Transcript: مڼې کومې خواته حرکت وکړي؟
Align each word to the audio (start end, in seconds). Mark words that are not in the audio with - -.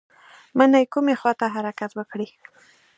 مڼې 0.57 0.83
کومې 0.93 1.13
خواته 1.19 1.45
حرکت 1.55 1.91
وکړي؟ 1.95 2.27